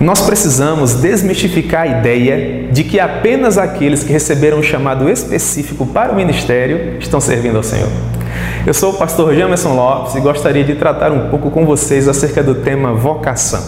Nós 0.00 0.20
precisamos 0.20 0.94
desmistificar 0.96 1.82
a 1.82 1.86
ideia 1.86 2.68
de 2.70 2.84
que 2.84 3.00
apenas 3.00 3.56
aqueles 3.56 4.04
que 4.04 4.12
receberam 4.12 4.58
um 4.58 4.62
chamado 4.62 5.08
específico 5.08 5.86
para 5.86 6.12
o 6.12 6.16
ministério 6.16 6.98
estão 7.00 7.18
servindo 7.18 7.56
ao 7.56 7.62
Senhor. 7.62 7.88
Eu 8.66 8.74
sou 8.74 8.92
o 8.92 8.98
pastor 8.98 9.34
Jamerson 9.34 9.74
Lopes 9.74 10.14
e 10.14 10.20
gostaria 10.20 10.62
de 10.62 10.74
tratar 10.74 11.12
um 11.12 11.30
pouco 11.30 11.50
com 11.50 11.64
vocês 11.64 12.08
acerca 12.08 12.42
do 12.42 12.56
tema 12.56 12.92
vocação. 12.92 13.62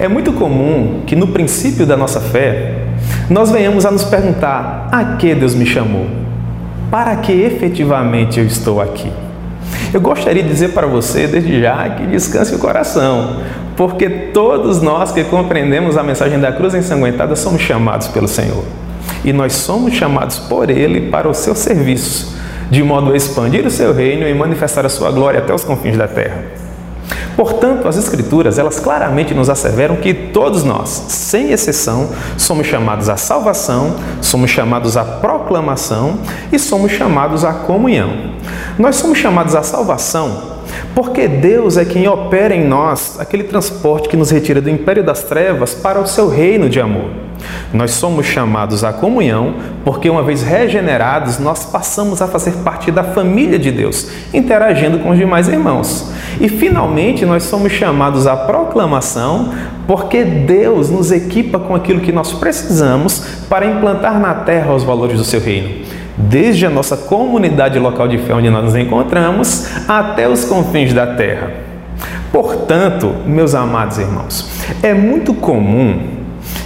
É 0.00 0.08
muito 0.08 0.32
comum 0.32 1.02
que 1.06 1.14
no 1.14 1.28
princípio 1.28 1.86
da 1.86 1.96
nossa 1.96 2.20
fé 2.20 2.86
nós 3.28 3.50
venhamos 3.50 3.84
a 3.84 3.90
nos 3.90 4.04
perguntar: 4.04 4.88
a 4.90 5.16
que 5.16 5.34
Deus 5.34 5.54
me 5.54 5.66
chamou? 5.66 6.23
Para 6.90 7.16
que 7.16 7.32
efetivamente 7.32 8.38
eu 8.38 8.46
estou 8.46 8.80
aqui? 8.80 9.10
Eu 9.92 10.00
gostaria 10.00 10.42
de 10.42 10.48
dizer 10.48 10.72
para 10.72 10.86
você, 10.86 11.26
desde 11.26 11.60
já, 11.60 11.88
que 11.90 12.06
descanse 12.06 12.54
o 12.54 12.58
coração, 12.58 13.40
porque 13.76 14.08
todos 14.08 14.80
nós 14.82 15.12
que 15.12 15.24
compreendemos 15.24 15.96
a 15.96 16.02
mensagem 16.02 16.38
da 16.38 16.52
cruz 16.52 16.74
ensanguentada 16.74 17.36
somos 17.36 17.60
chamados 17.60 18.08
pelo 18.08 18.28
Senhor. 18.28 18.64
E 19.24 19.32
nós 19.32 19.52
somos 19.52 19.94
chamados 19.94 20.38
por 20.38 20.70
Ele 20.70 21.10
para 21.10 21.28
o 21.28 21.34
seu 21.34 21.54
serviço, 21.54 22.36
de 22.70 22.82
modo 22.82 23.12
a 23.12 23.16
expandir 23.16 23.66
o 23.66 23.70
seu 23.70 23.92
reino 23.92 24.28
e 24.28 24.34
manifestar 24.34 24.84
a 24.84 24.88
sua 24.88 25.10
glória 25.10 25.40
até 25.40 25.54
os 25.54 25.64
confins 25.64 25.96
da 25.96 26.08
terra. 26.08 26.42
Portanto, 27.36 27.88
as 27.88 27.96
Escrituras, 27.96 28.58
elas 28.58 28.78
claramente 28.78 29.34
nos 29.34 29.50
asseveram 29.50 29.96
que 29.96 30.14
todos 30.14 30.62
nós, 30.62 30.88
sem 31.08 31.50
exceção, 31.50 32.08
somos 32.36 32.66
chamados 32.66 33.08
à 33.08 33.16
salvação, 33.16 33.96
somos 34.20 34.50
chamados 34.50 34.96
à 34.96 35.04
proclamação 35.04 36.18
e 36.52 36.58
somos 36.58 36.92
chamados 36.92 37.44
à 37.44 37.52
comunhão. 37.52 38.34
Nós 38.78 38.96
somos 38.96 39.18
chamados 39.18 39.54
à 39.54 39.62
salvação 39.62 40.54
porque 40.94 41.26
Deus 41.26 41.76
é 41.76 41.84
quem 41.84 42.06
opera 42.08 42.54
em 42.54 42.64
nós 42.64 43.16
aquele 43.18 43.44
transporte 43.44 44.08
que 44.08 44.16
nos 44.16 44.30
retira 44.30 44.60
do 44.60 44.70
império 44.70 45.02
das 45.02 45.24
trevas 45.24 45.74
para 45.74 46.00
o 46.00 46.06
seu 46.06 46.28
reino 46.28 46.68
de 46.68 46.80
amor. 46.80 47.10
Nós 47.72 47.90
somos 47.90 48.26
chamados 48.26 48.84
à 48.84 48.92
comunhão 48.92 49.54
porque, 49.84 50.08
uma 50.08 50.22
vez 50.22 50.42
regenerados, 50.42 51.38
nós 51.38 51.64
passamos 51.66 52.22
a 52.22 52.28
fazer 52.28 52.52
parte 52.64 52.90
da 52.90 53.02
família 53.02 53.58
de 53.58 53.72
Deus, 53.72 54.08
interagindo 54.32 55.00
com 55.00 55.10
os 55.10 55.18
demais 55.18 55.48
irmãos. 55.48 56.13
E, 56.40 56.48
finalmente, 56.48 57.24
nós 57.24 57.44
somos 57.44 57.72
chamados 57.72 58.26
à 58.26 58.36
proclamação 58.36 59.52
porque 59.86 60.24
Deus 60.24 60.90
nos 60.90 61.12
equipa 61.12 61.58
com 61.58 61.74
aquilo 61.74 62.00
que 62.00 62.12
nós 62.12 62.32
precisamos 62.32 63.44
para 63.48 63.66
implantar 63.66 64.18
na 64.18 64.34
terra 64.34 64.74
os 64.74 64.82
valores 64.82 65.18
do 65.18 65.24
seu 65.24 65.40
reino 65.40 65.84
desde 66.16 66.64
a 66.64 66.70
nossa 66.70 66.96
comunidade 66.96 67.78
local 67.78 68.06
de 68.06 68.18
fé 68.18 68.34
onde 68.34 68.48
nós 68.48 68.64
nos 68.64 68.76
encontramos 68.76 69.66
até 69.88 70.28
os 70.28 70.44
confins 70.44 70.92
da 70.92 71.08
terra. 71.08 71.52
Portanto, 72.32 73.14
meus 73.26 73.54
amados 73.54 73.98
irmãos, 73.98 74.48
é 74.82 74.94
muito 74.94 75.34
comum 75.34 76.00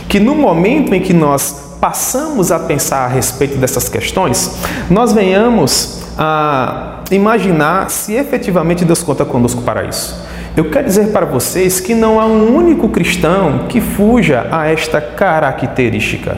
que 0.09 0.19
no 0.19 0.35
momento 0.35 0.95
em 0.95 1.01
que 1.01 1.13
nós 1.13 1.77
passamos 1.81 2.51
a 2.51 2.59
pensar 2.59 3.05
a 3.05 3.09
respeito 3.09 3.57
dessas 3.59 3.89
questões, 3.89 4.59
nós 4.91 5.13
venhamos 5.13 6.03
a 6.17 6.98
imaginar 7.15 7.91
se 7.91 8.15
efetivamente 8.15 8.85
Deus 8.85 9.03
conta 9.03 9.25
conosco 9.25 9.63
para 9.63 9.85
isso. 9.85 10.21
Eu 10.57 10.71
quero 10.71 10.87
dizer 10.87 11.13
para 11.13 11.25
vocês 11.25 11.79
que 11.79 11.95
não 11.95 12.19
há 12.19 12.27
um 12.27 12.55
único 12.57 12.89
cristão 12.89 13.67
que 13.69 13.81
fuja 13.81 14.49
a 14.51 14.67
esta 14.67 15.01
característica. 15.01 16.37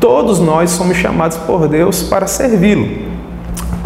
Todos 0.00 0.38
nós 0.38 0.70
somos 0.70 0.96
chamados 0.96 1.36
por 1.38 1.66
Deus 1.66 2.02
para 2.02 2.26
servi-lo. 2.26 3.15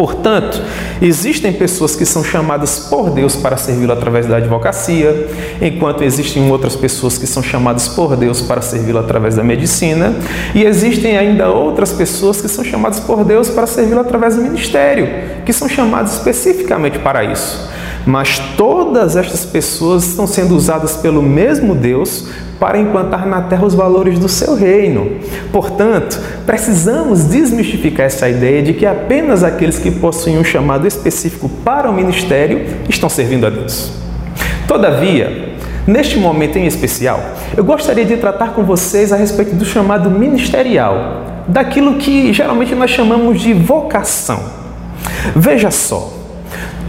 Portanto, 0.00 0.62
existem 1.02 1.52
pessoas 1.52 1.94
que 1.94 2.06
são 2.06 2.24
chamadas 2.24 2.86
por 2.88 3.10
Deus 3.10 3.36
para 3.36 3.58
servi-lo 3.58 3.92
através 3.92 4.24
da 4.24 4.38
advocacia, 4.38 5.28
enquanto 5.60 6.02
existem 6.02 6.50
outras 6.50 6.74
pessoas 6.74 7.18
que 7.18 7.26
são 7.26 7.42
chamadas 7.42 7.86
por 7.86 8.16
Deus 8.16 8.40
para 8.40 8.62
servi-lo 8.62 8.98
através 8.98 9.34
da 9.36 9.44
medicina, 9.44 10.14
e 10.54 10.64
existem 10.64 11.18
ainda 11.18 11.50
outras 11.50 11.92
pessoas 11.92 12.40
que 12.40 12.48
são 12.48 12.64
chamadas 12.64 12.98
por 12.98 13.24
Deus 13.24 13.50
para 13.50 13.66
servi-lo 13.66 14.00
através 14.00 14.36
do 14.36 14.42
ministério, 14.42 15.06
que 15.44 15.52
são 15.52 15.68
chamadas 15.68 16.14
especificamente 16.14 16.98
para 16.98 17.22
isso. 17.22 17.68
Mas 18.06 18.38
todas 18.56 19.16
estas 19.16 19.44
pessoas 19.44 20.06
estão 20.06 20.26
sendo 20.26 20.56
usadas 20.56 20.96
pelo 20.96 21.22
mesmo 21.22 21.74
Deus 21.74 22.24
para 22.60 22.78
implantar 22.78 23.26
na 23.26 23.40
terra 23.40 23.64
os 23.64 23.74
valores 23.74 24.18
do 24.18 24.28
seu 24.28 24.54
reino. 24.54 25.12
Portanto, 25.50 26.20
precisamos 26.44 27.24
desmistificar 27.24 28.04
essa 28.04 28.28
ideia 28.28 28.62
de 28.62 28.74
que 28.74 28.84
apenas 28.84 29.42
aqueles 29.42 29.78
que 29.78 29.90
possuem 29.90 30.38
um 30.38 30.44
chamado 30.44 30.86
específico 30.86 31.48
para 31.64 31.90
o 31.90 31.92
ministério 31.92 32.66
estão 32.86 33.08
servindo 33.08 33.46
a 33.46 33.50
Deus. 33.50 33.90
Todavia, 34.68 35.54
neste 35.86 36.18
momento 36.18 36.58
em 36.58 36.66
especial, 36.66 37.20
eu 37.56 37.64
gostaria 37.64 38.04
de 38.04 38.18
tratar 38.18 38.52
com 38.52 38.62
vocês 38.62 39.10
a 39.10 39.16
respeito 39.16 39.56
do 39.56 39.64
chamado 39.64 40.10
ministerial, 40.10 41.24
daquilo 41.48 41.94
que 41.94 42.30
geralmente 42.32 42.74
nós 42.74 42.90
chamamos 42.90 43.40
de 43.40 43.54
vocação. 43.54 44.38
Veja 45.34 45.70
só, 45.70 46.19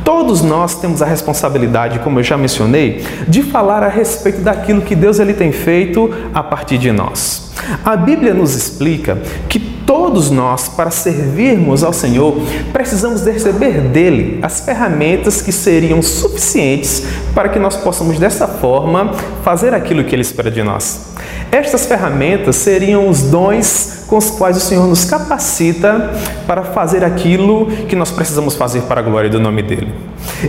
Todos 0.03 0.41
nós 0.41 0.75
temos 0.75 1.01
a 1.01 1.05
responsabilidade, 1.05 1.99
como 1.99 2.19
eu 2.19 2.23
já 2.23 2.37
mencionei, 2.37 3.03
de 3.27 3.43
falar 3.43 3.83
a 3.83 3.87
respeito 3.87 4.41
daquilo 4.41 4.81
que 4.81 4.95
Deus 4.95 5.19
ele 5.19 5.33
tem 5.33 5.51
feito 5.51 6.11
a 6.33 6.41
partir 6.41 6.77
de 6.77 6.91
nós. 6.91 7.51
A 7.85 7.95
Bíblia 7.95 8.33
nos 8.33 8.55
explica 8.55 9.21
que 9.47 9.59
todos 9.91 10.31
nós, 10.31 10.69
para 10.69 10.89
servirmos 10.89 11.83
ao 11.83 11.91
Senhor, 11.91 12.33
precisamos 12.71 13.25
receber 13.25 13.81
dele 13.89 14.39
as 14.41 14.61
ferramentas 14.61 15.41
que 15.41 15.51
seriam 15.51 16.01
suficientes 16.01 17.03
para 17.35 17.49
que 17.49 17.59
nós 17.59 17.75
possamos, 17.75 18.17
dessa 18.17 18.47
forma, 18.47 19.11
fazer 19.43 19.73
aquilo 19.73 20.05
que 20.05 20.15
ele 20.15 20.21
espera 20.21 20.49
de 20.49 20.63
nós. 20.63 21.13
Estas 21.51 21.85
ferramentas 21.85 22.55
seriam 22.55 23.09
os 23.09 23.23
dons 23.23 24.05
com 24.07 24.15
os 24.15 24.31
quais 24.31 24.55
o 24.55 24.61
Senhor 24.61 24.87
nos 24.87 25.03
capacita 25.03 26.09
para 26.47 26.63
fazer 26.63 27.03
aquilo 27.03 27.65
que 27.89 27.95
nós 27.97 28.11
precisamos 28.11 28.55
fazer 28.55 28.83
para 28.83 29.01
a 29.01 29.03
glória 29.03 29.29
do 29.29 29.41
nome 29.41 29.61
dele. 29.61 29.93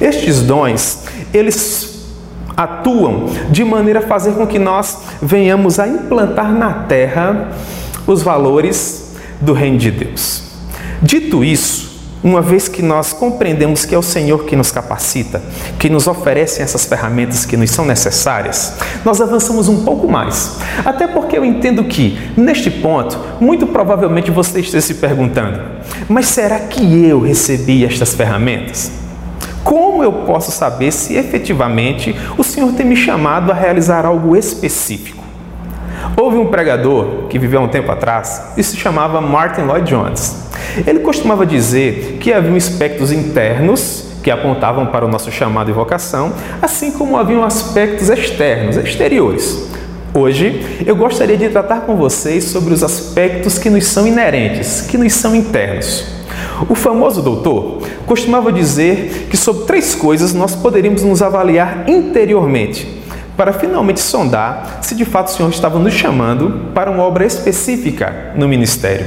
Estes 0.00 0.42
dons, 0.42 1.02
eles 1.34 2.06
atuam 2.56 3.26
de 3.50 3.64
maneira 3.64 3.98
a 3.98 4.02
fazer 4.02 4.34
com 4.34 4.46
que 4.46 4.60
nós 4.60 4.98
venhamos 5.20 5.80
a 5.80 5.88
implantar 5.88 6.52
na 6.52 6.84
terra 6.84 7.50
os 8.06 8.22
valores 8.22 9.02
do 9.42 9.52
reino 9.52 9.76
de 9.76 9.90
Deus. 9.90 10.44
Dito 11.02 11.44
isso, 11.44 11.92
uma 12.22 12.40
vez 12.40 12.68
que 12.68 12.80
nós 12.80 13.12
compreendemos 13.12 13.84
que 13.84 13.94
é 13.94 13.98
o 13.98 14.02
Senhor 14.02 14.44
que 14.44 14.54
nos 14.54 14.70
capacita, 14.70 15.42
que 15.78 15.90
nos 15.90 16.06
oferece 16.06 16.62
essas 16.62 16.84
ferramentas 16.84 17.44
que 17.44 17.56
nos 17.56 17.70
são 17.70 17.84
necessárias, 17.84 18.74
nós 19.04 19.20
avançamos 19.20 19.68
um 19.68 19.84
pouco 19.84 20.08
mais. 20.08 20.58
Até 20.84 21.08
porque 21.08 21.36
eu 21.36 21.44
entendo 21.44 21.82
que, 21.82 22.16
neste 22.36 22.70
ponto, 22.70 23.18
muito 23.40 23.66
provavelmente 23.66 24.30
você 24.30 24.60
esteja 24.60 24.80
se 24.80 24.94
perguntando: 24.94 25.60
mas 26.08 26.26
será 26.26 26.60
que 26.60 27.04
eu 27.04 27.20
recebi 27.20 27.84
estas 27.84 28.14
ferramentas? 28.14 28.92
Como 29.64 30.02
eu 30.02 30.12
posso 30.12 30.52
saber 30.52 30.92
se 30.92 31.14
efetivamente 31.14 32.14
o 32.38 32.44
Senhor 32.44 32.72
tem 32.72 32.86
me 32.86 32.96
chamado 32.96 33.50
a 33.50 33.54
realizar 33.54 34.04
algo 34.06 34.36
específico? 34.36 35.21
Houve 36.16 36.36
um 36.36 36.46
pregador 36.46 37.26
que 37.28 37.38
viveu 37.38 37.60
um 37.60 37.68
tempo 37.68 37.90
atrás 37.90 38.52
e 38.56 38.62
se 38.62 38.76
chamava 38.76 39.20
Martin 39.20 39.62
Lloyd 39.62 39.88
Jones. 39.88 40.36
Ele 40.86 41.00
costumava 41.00 41.46
dizer 41.46 42.18
que 42.20 42.32
haviam 42.32 42.54
aspectos 42.54 43.10
internos 43.10 44.04
que 44.22 44.30
apontavam 44.30 44.86
para 44.86 45.04
o 45.04 45.08
nosso 45.08 45.32
chamado 45.32 45.70
e 45.70 45.72
vocação, 45.72 46.32
assim 46.60 46.92
como 46.92 47.16
haviam 47.16 47.42
aspectos 47.42 48.08
externos, 48.08 48.76
exteriores. 48.76 49.68
Hoje 50.14 50.84
eu 50.86 50.94
gostaria 50.94 51.36
de 51.36 51.48
tratar 51.48 51.80
com 51.80 51.96
vocês 51.96 52.44
sobre 52.44 52.74
os 52.74 52.84
aspectos 52.84 53.58
que 53.58 53.70
nos 53.70 53.86
são 53.86 54.06
inerentes, 54.06 54.82
que 54.82 54.98
nos 54.98 55.14
são 55.14 55.34
internos. 55.34 56.04
O 56.68 56.74
famoso 56.74 57.22
doutor 57.22 57.82
costumava 58.06 58.52
dizer 58.52 59.28
que 59.30 59.36
sobre 59.36 59.64
três 59.64 59.94
coisas 59.94 60.34
nós 60.34 60.54
poderíamos 60.54 61.02
nos 61.02 61.22
avaliar 61.22 61.88
interiormente 61.88 63.01
para 63.36 63.52
finalmente 63.52 64.00
sondar 64.00 64.78
se 64.82 64.94
de 64.94 65.04
fato 65.04 65.28
o 65.28 65.30
Senhor 65.30 65.48
estava 65.50 65.78
nos 65.78 65.94
chamando 65.94 66.70
para 66.74 66.90
uma 66.90 67.02
obra 67.02 67.24
específica 67.24 68.32
no 68.36 68.46
ministério. 68.48 69.06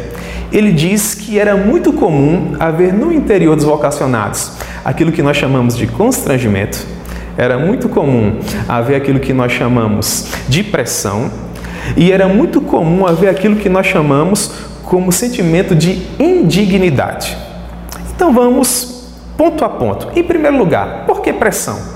Ele 0.52 0.72
diz 0.72 1.14
que 1.14 1.40
era 1.40 1.56
muito 1.56 1.94
comum 1.94 2.56
haver 2.60 2.94
no 2.94 3.12
interior 3.12 3.56
dos 3.56 3.66
vocacionados 3.66 4.54
aquilo 4.84 5.12
que 5.12 5.22
nós 5.22 5.36
chamamos 5.36 5.76
de 5.76 5.88
constrangimento, 5.88 6.86
era 7.38 7.58
muito 7.58 7.90
comum 7.90 8.40
haver 8.68 8.96
aquilo 8.96 9.20
que 9.20 9.34
nós 9.34 9.52
chamamos 9.52 10.28
de 10.48 10.64
pressão, 10.64 11.30
e 11.98 12.12
era 12.12 12.28
muito 12.28 12.62
comum 12.62 13.06
haver 13.06 13.30
aquilo 13.30 13.58
que 13.58 13.68
nós 13.68 13.86
chamamos 13.86 14.52
como 14.84 15.12
sentimento 15.12 15.76
de 15.76 16.02
indignidade. 16.18 17.36
Então 18.16 18.34
vamos 18.34 19.10
ponto 19.38 19.66
a 19.66 19.70
ponto. 19.70 20.08
Em 20.18 20.24
primeiro 20.24 20.58
lugar, 20.58 21.06
por 21.06 21.22
que 21.22 21.34
pressão? 21.34 21.95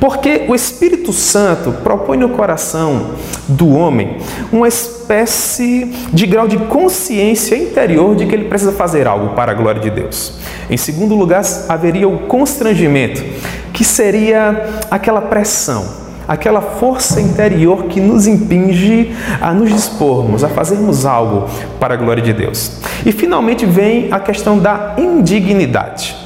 Porque 0.00 0.46
o 0.48 0.54
Espírito 0.54 1.12
Santo 1.12 1.72
propõe 1.82 2.16
no 2.16 2.30
coração 2.30 3.12
do 3.48 3.70
homem 3.70 4.18
uma 4.52 4.68
espécie 4.68 5.92
de 6.12 6.26
grau 6.26 6.48
de 6.48 6.56
consciência 6.56 7.56
interior 7.56 8.14
de 8.16 8.26
que 8.26 8.34
ele 8.34 8.44
precisa 8.44 8.72
fazer 8.72 9.06
algo 9.06 9.34
para 9.34 9.52
a 9.52 9.54
glória 9.54 9.80
de 9.80 9.90
Deus. 9.90 10.34
Em 10.68 10.76
segundo 10.76 11.14
lugar, 11.14 11.44
haveria 11.68 12.08
o 12.08 12.20
constrangimento, 12.20 13.22
que 13.72 13.84
seria 13.84 14.84
aquela 14.90 15.20
pressão, 15.20 16.02
aquela 16.26 16.60
força 16.60 17.20
interior 17.20 17.84
que 17.84 18.00
nos 18.00 18.26
impinge 18.26 19.14
a 19.40 19.52
nos 19.52 19.70
dispormos, 19.70 20.44
a 20.44 20.48
fazermos 20.48 21.04
algo 21.04 21.48
para 21.78 21.94
a 21.94 21.96
glória 21.96 22.22
de 22.22 22.32
Deus. 22.32 22.80
E 23.04 23.12
finalmente 23.12 23.66
vem 23.66 24.08
a 24.10 24.20
questão 24.20 24.58
da 24.58 24.94
indignidade, 24.98 26.16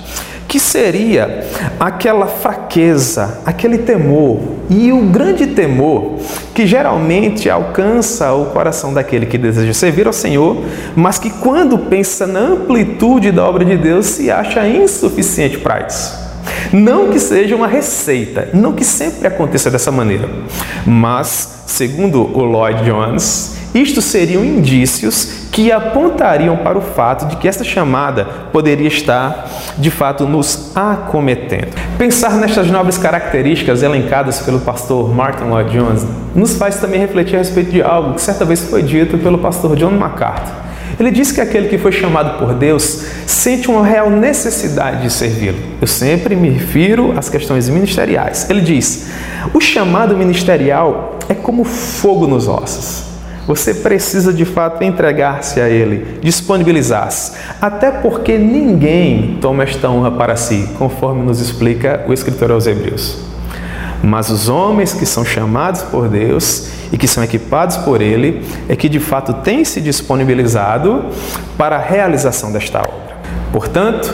que 0.48 0.60
seria 0.60 1.44
aquela 1.78 2.26
fraqueza, 2.26 3.40
aquele 3.44 3.78
temor, 3.78 4.40
e 4.68 4.92
o 4.92 5.02
grande 5.02 5.48
temor 5.48 6.18
que 6.54 6.66
geralmente 6.66 7.48
alcança 7.48 8.32
o 8.32 8.46
coração 8.46 8.92
daquele 8.92 9.26
que 9.26 9.38
deseja 9.38 9.72
servir 9.72 10.06
ao 10.06 10.12
Senhor, 10.12 10.56
mas 10.94 11.18
que 11.18 11.30
quando 11.30 11.78
pensa 11.78 12.26
na 12.26 12.40
amplitude 12.40 13.30
da 13.30 13.44
obra 13.44 13.64
de 13.64 13.76
Deus 13.76 14.06
se 14.06 14.30
acha 14.30 14.66
insuficiente 14.66 15.58
para 15.58 15.86
isso. 15.86 16.26
Não 16.72 17.10
que 17.10 17.18
seja 17.18 17.54
uma 17.54 17.66
receita, 17.66 18.48
não 18.52 18.72
que 18.72 18.84
sempre 18.84 19.26
aconteça 19.26 19.70
dessa 19.70 19.90
maneira, 19.90 20.28
mas, 20.84 21.62
segundo 21.66 22.22
o 22.22 22.42
Lloyd 22.42 22.84
Jones, 22.84 23.55
isto 23.76 24.00
seriam 24.00 24.44
indícios 24.44 25.46
que 25.52 25.72
apontariam 25.72 26.56
para 26.58 26.76
o 26.76 26.82
fato 26.82 27.26
de 27.26 27.36
que 27.36 27.48
esta 27.48 27.64
chamada 27.64 28.24
poderia 28.52 28.88
estar, 28.88 29.48
de 29.78 29.90
fato, 29.90 30.26
nos 30.26 30.76
acometendo. 30.76 31.74
Pensar 31.96 32.32
nestas 32.36 32.70
nobres 32.70 32.98
características 32.98 33.82
elencadas 33.82 34.40
pelo 34.40 34.60
pastor 34.60 35.14
Martin 35.14 35.44
Lloyd 35.44 35.70
Jones 35.70 36.06
nos 36.34 36.56
faz 36.56 36.76
também 36.76 37.00
refletir 37.00 37.36
a 37.36 37.38
respeito 37.38 37.70
de 37.70 37.82
algo 37.82 38.14
que 38.14 38.20
certa 38.20 38.44
vez 38.44 38.64
foi 38.64 38.82
dito 38.82 39.16
pelo 39.16 39.38
pastor 39.38 39.74
John 39.76 39.92
MacArthur. 39.92 40.66
Ele 40.98 41.10
diz 41.10 41.32
que 41.32 41.40
aquele 41.40 41.68
que 41.68 41.78
foi 41.78 41.92
chamado 41.92 42.38
por 42.38 42.54
Deus 42.54 43.04
sente 43.26 43.70
uma 43.70 43.84
real 43.84 44.10
necessidade 44.10 45.02
de 45.02 45.10
servi-lo. 45.10 45.58
Eu 45.80 45.86
sempre 45.86 46.34
me 46.34 46.50
refiro 46.50 47.14
às 47.18 47.28
questões 47.28 47.68
ministeriais. 47.68 48.48
Ele 48.48 48.60
diz: 48.60 49.06
o 49.52 49.60
chamado 49.60 50.16
ministerial 50.16 51.18
é 51.28 51.34
como 51.34 51.64
fogo 51.64 52.26
nos 52.26 52.48
ossos. 52.48 53.05
Você 53.46 53.74
precisa 53.74 54.32
de 54.32 54.44
fato 54.44 54.82
entregar-se 54.82 55.60
a 55.60 55.68
Ele, 55.68 56.18
disponibilizar-se, 56.20 57.32
até 57.62 57.92
porque 57.92 58.36
ninguém 58.36 59.38
toma 59.40 59.62
esta 59.62 59.88
honra 59.88 60.10
para 60.10 60.34
si, 60.34 60.68
conforme 60.76 61.22
nos 61.22 61.40
explica 61.40 62.04
o 62.08 62.12
escritor 62.12 62.50
aos 62.50 62.66
Hebreus. 62.66 63.18
Mas 64.02 64.30
os 64.30 64.48
homens 64.48 64.92
que 64.92 65.06
são 65.06 65.24
chamados 65.24 65.82
por 65.82 66.08
Deus 66.08 66.68
e 66.92 66.98
que 66.98 67.06
são 67.06 67.22
equipados 67.22 67.76
por 67.78 68.02
Ele 68.02 68.42
é 68.68 68.74
que 68.74 68.88
de 68.88 69.00
fato 69.00 69.32
têm 69.34 69.64
se 69.64 69.80
disponibilizado 69.80 71.06
para 71.56 71.76
a 71.76 71.80
realização 71.80 72.52
desta 72.52 72.80
obra. 72.80 73.16
Portanto, 73.52 74.12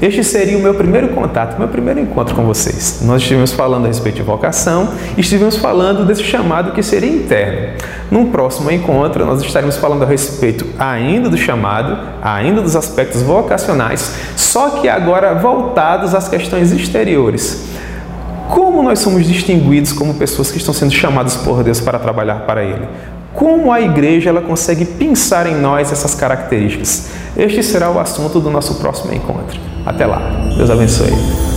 este 0.00 0.22
seria 0.24 0.56
o 0.56 0.60
meu 0.60 0.74
primeiro 0.74 1.08
contato, 1.08 1.58
meu 1.58 1.68
primeiro 1.68 2.00
encontro 2.00 2.34
com 2.34 2.44
vocês. 2.44 3.00
Nós 3.02 3.22
estivemos 3.22 3.52
falando 3.52 3.84
a 3.84 3.88
respeito 3.88 4.16
de 4.16 4.22
vocação 4.22 4.88
e 5.16 5.20
estivemos 5.20 5.56
falando 5.56 6.04
desse 6.04 6.22
chamado 6.22 6.72
que 6.72 6.82
seria 6.82 7.10
interno. 7.10 7.78
Num 8.10 8.30
próximo 8.30 8.70
encontro, 8.70 9.24
nós 9.24 9.42
estaremos 9.42 9.76
falando 9.76 10.02
a 10.02 10.06
respeito 10.06 10.66
ainda 10.78 11.28
do 11.28 11.36
chamado, 11.36 11.98
ainda 12.22 12.60
dos 12.60 12.76
aspectos 12.76 13.22
vocacionais, 13.22 14.14
só 14.36 14.70
que 14.70 14.88
agora 14.88 15.34
voltados 15.34 16.14
às 16.14 16.28
questões 16.28 16.72
exteriores 16.72 17.74
como 18.48 18.82
nós 18.82 18.98
somos 18.98 19.26
distinguidos 19.26 19.92
como 19.92 20.14
pessoas 20.14 20.50
que 20.50 20.58
estão 20.58 20.74
sendo 20.74 20.92
chamadas 20.92 21.34
por 21.36 21.62
Deus 21.64 21.80
para 21.80 21.98
trabalhar 21.98 22.40
para 22.40 22.62
Ele? 22.62 22.86
Como 23.32 23.72
a 23.72 23.80
igreja 23.80 24.30
ela 24.30 24.42
consegue 24.42 24.84
pensar 24.84 25.46
em 25.46 25.54
nós 25.56 25.90
essas 25.90 26.14
características? 26.14 27.08
Este 27.36 27.62
será 27.62 27.90
o 27.90 27.98
assunto 27.98 28.40
do 28.40 28.50
nosso 28.50 28.76
próximo 28.76 29.12
encontro. 29.12 29.58
Até 29.84 30.06
lá. 30.06 30.20
Deus 30.56 30.70
abençoe. 30.70 31.53